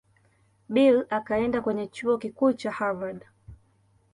Bill 0.69 1.05
akaenda 1.09 1.61
kwenye 1.61 1.87
Chuo 1.87 2.17
Kikuu 2.17 2.53
cha 2.53 2.71
Harvard. 2.71 3.25